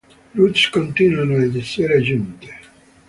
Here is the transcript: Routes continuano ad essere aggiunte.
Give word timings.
Routes 0.33 0.71
continuano 0.71 1.35
ad 1.35 1.53
essere 1.55 1.97
aggiunte. 1.97 2.47